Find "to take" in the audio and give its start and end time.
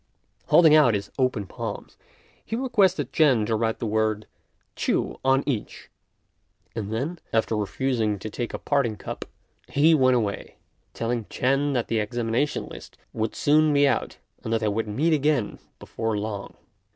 8.17-8.51